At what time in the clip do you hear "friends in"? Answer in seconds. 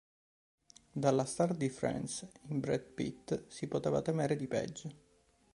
1.69-2.59